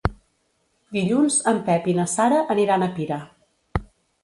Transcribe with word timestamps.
Dilluns 0.97 1.37
en 1.51 1.61
Pep 1.69 1.87
i 1.95 1.95
na 1.99 2.07
Sara 2.15 2.41
aniran 2.57 2.89
a 2.89 2.91
Pira. 2.99 3.23